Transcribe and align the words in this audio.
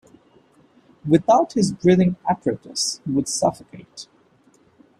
Without 1.07 1.53
his 1.53 1.71
breathing 1.71 2.15
apparatus 2.27 2.99
he 3.05 3.11
would 3.11 3.27
suffocate. 3.27 4.07